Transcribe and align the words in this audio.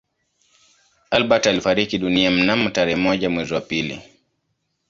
Albert 1.11 1.47
alifariki 1.47 1.97
dunia 1.97 2.31
mnamo 2.31 2.69
tarehe 2.69 2.95
moja 2.95 3.29
mwezi 3.29 3.53
wa 3.53 3.61
pili 3.61 4.01